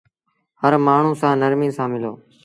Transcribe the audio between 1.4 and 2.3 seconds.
نرمي سآݩ ملو۔